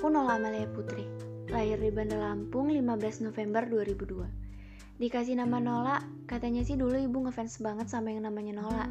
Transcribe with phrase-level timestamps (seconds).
[0.00, 1.04] Amalia Putri,
[1.52, 4.96] lahir di Bandar Lampung 15 November 2002.
[4.96, 8.88] Dikasih nama Nola, katanya sih dulu ibu ngefans banget sama yang namanya Nola.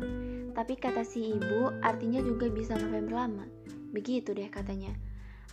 [0.53, 3.45] Tapi kata si ibu, artinya juga bisa November lama.
[3.89, 4.93] Begitu deh katanya.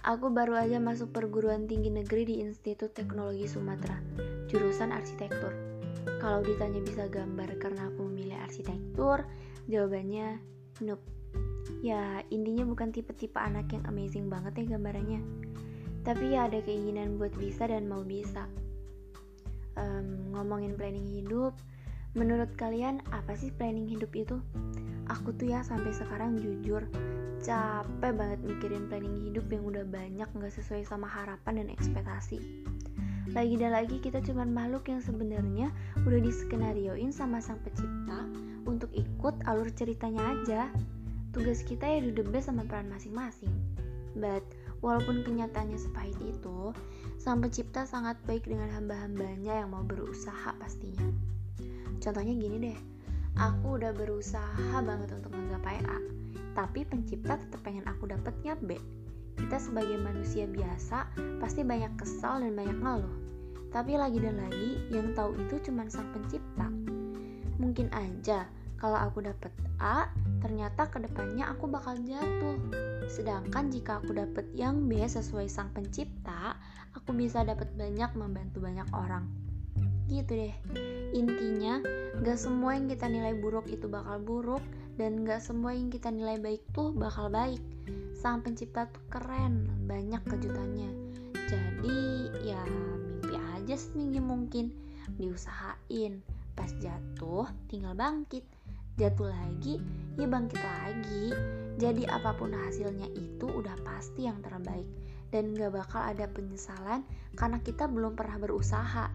[0.04, 3.96] Aku baru aja masuk perguruan tinggi negeri di Institut Teknologi Sumatera,
[4.52, 5.56] jurusan arsitektur.
[6.20, 9.24] Kalau ditanya bisa gambar karena aku memilih arsitektur,
[9.72, 10.36] jawabannya
[10.84, 11.15] nope.
[11.82, 15.20] Ya, intinya bukan tipe-tipe anak yang amazing banget ya gambarannya.
[16.06, 18.46] Tapi ya ada keinginan buat bisa dan mau bisa.
[19.76, 21.52] Um, ngomongin planning hidup
[22.16, 24.40] menurut kalian apa sih planning hidup itu?
[25.12, 26.82] Aku tuh ya sampai sekarang jujur
[27.44, 32.40] capek banget mikirin planning hidup yang udah banyak nggak sesuai sama harapan dan ekspektasi.
[33.36, 35.68] Lagi dan lagi kita cuman makhluk yang sebenarnya
[36.08, 38.24] udah diskenarioin sama sang pencipta
[38.64, 40.72] untuk ikut alur ceritanya aja
[41.36, 43.52] tugas kita ya do the best sama peran masing-masing
[44.16, 44.42] but
[44.84, 46.72] Walaupun kenyataannya sepahit itu,
[47.16, 51.08] sang pencipta sangat baik dengan hamba-hambanya yang mau berusaha pastinya.
[51.96, 52.78] Contohnya gini deh,
[53.40, 55.98] aku udah berusaha banget untuk menggapai A,
[56.52, 58.76] tapi pencipta tetap pengen aku dapetnya B.
[59.36, 61.08] Kita sebagai manusia biasa
[61.40, 63.16] pasti banyak kesal dan banyak ngeluh.
[63.72, 66.68] Tapi lagi dan lagi, yang tahu itu cuma sang pencipta.
[67.56, 68.44] Mungkin aja
[68.76, 70.12] kalau aku dapet A,
[70.44, 72.60] ternyata ke depannya aku bakal jatuh.
[73.08, 76.60] Sedangkan jika aku dapet yang B sesuai sang pencipta,
[76.92, 79.24] aku bisa dapat banyak membantu banyak orang.
[80.12, 80.54] Gitu deh.
[81.16, 81.80] Intinya,
[82.20, 84.62] gak semua yang kita nilai buruk itu bakal buruk,
[85.00, 87.60] dan gak semua yang kita nilai baik tuh bakal baik.
[88.12, 90.90] Sang pencipta tuh keren, banyak kejutannya.
[91.48, 94.68] Jadi, ya mimpi aja seminggu mungkin.
[95.16, 96.20] Diusahain,
[96.58, 98.55] pas jatuh tinggal bangkit
[98.96, 99.76] jatuh lagi,
[100.16, 101.32] ya bangkit lagi.
[101.76, 104.88] Jadi apa pun hasilnya itu udah pasti yang terbaik
[105.28, 107.04] dan gak bakal ada penyesalan
[107.36, 109.12] karena kita belum pernah berusaha.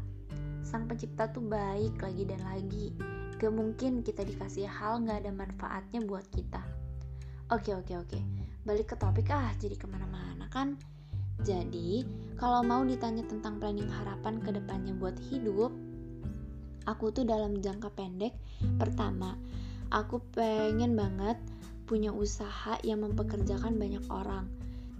[0.62, 2.94] Sang pencipta tuh baik lagi dan lagi.
[3.42, 6.62] Gak mungkin kita dikasih hal gak ada manfaatnya buat kita.
[7.50, 8.20] Oke oke oke,
[8.64, 10.78] balik ke topik ah jadi ke mana-mana kan.
[11.42, 12.06] Jadi,
[12.38, 15.74] kalau mau ditanya tentang planning harapan ke depannya buat hidup,
[16.86, 18.34] aku tuh dalam jangka pendek,
[18.78, 19.38] pertama,
[19.92, 21.38] aku pengen banget
[21.86, 24.48] punya usaha yang mempekerjakan banyak orang.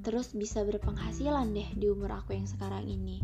[0.02, 3.22] Terus bisa berpenghasilan deh di umur aku yang sekarang ini.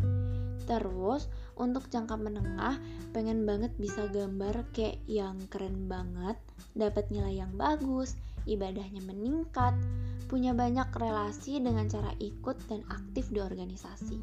[0.64, 1.26] Terus
[1.56, 2.76] untuk jangka menengah
[3.16, 6.36] pengen banget bisa gambar kayak yang keren banget
[6.76, 8.14] dapat nilai yang bagus
[8.48, 9.76] ibadahnya meningkat
[10.28, 14.18] punya banyak relasi dengan cara ikut dan aktif di organisasi.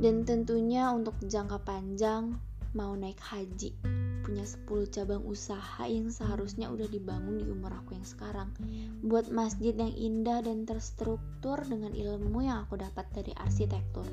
[0.00, 2.36] Dan tentunya untuk jangka panjang
[2.72, 3.76] mau naik haji
[4.22, 8.48] punya 10 cabang usaha yang seharusnya udah dibangun di umur aku yang sekarang.
[9.02, 14.06] Buat masjid yang indah dan terstruktur dengan ilmu yang aku dapat dari arsitektur.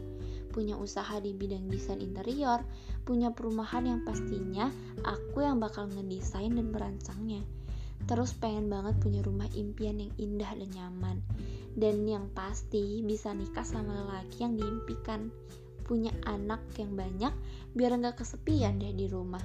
[0.49, 2.65] Punya usaha di bidang desain interior
[3.05, 4.73] punya perumahan yang pastinya
[5.05, 7.45] aku yang bakal ngedesain dan merancangnya.
[8.09, 11.17] Terus pengen banget punya rumah impian yang indah dan nyaman.
[11.77, 15.29] Dan yang pasti bisa nikah sama lelaki yang diimpikan
[15.89, 17.33] punya anak yang banyak
[17.73, 19.41] biar nggak kesepian deh di rumah.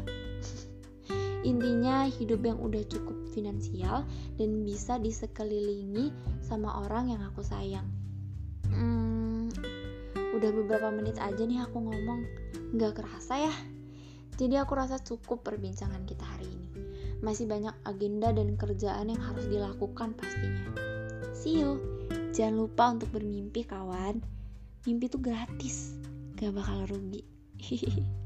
[1.40, 4.04] Intinya hidup yang udah cukup finansial
[4.36, 6.12] dan bisa disekelilingi
[6.44, 7.88] sama orang yang aku sayang.
[8.68, 9.48] Hmm,
[10.36, 12.28] udah beberapa menit aja nih aku ngomong.
[12.76, 13.54] Nggak kerasa ya?
[14.36, 16.68] Jadi aku rasa cukup perbincangan kita hari ini.
[17.24, 20.76] Masih banyak agenda dan kerjaan yang harus dilakukan pastinya.
[21.32, 21.80] See you.
[22.36, 24.20] Jangan lupa untuk bermimpi kawan.
[24.84, 26.03] Mimpi itu gratis
[26.34, 27.22] gak bakal rugi